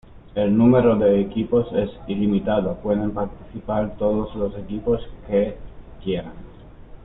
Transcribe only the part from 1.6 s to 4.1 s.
es ilimitado, pueden participar